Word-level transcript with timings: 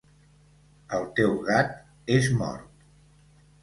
El 0.99 1.05
teu 1.21 1.37
gat 1.51 1.79
és 2.19 2.35
mort. 2.43 2.85